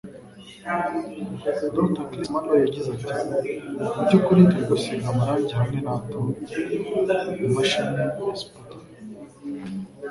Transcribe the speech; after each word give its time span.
Dr. 1.75 2.03
Chris 2.09 2.29
Marrows 2.33 2.63
yagize 2.65 2.87
ati: 2.95 3.09
Mubyukuri 3.93 4.49
turi 4.49 4.63
gusiga 4.69 5.05
amarangi 5.11 5.51
hamwe 5.59 5.79
na 5.85 5.91
atome 5.99 6.33
mumashini 7.39 7.95
ya 8.01 8.09
sputter. 8.41 8.81